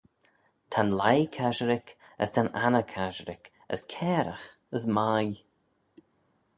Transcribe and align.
Ta'n 0.71 0.89
leigh 0.99 1.27
casherick, 1.37 1.89
as 2.23 2.29
ta'n 2.31 2.49
anney 2.65 2.85
casherick, 2.93 3.45
as 3.73 3.81
cairagh, 3.91 4.47
as 4.75 4.83
mie. 4.95 5.35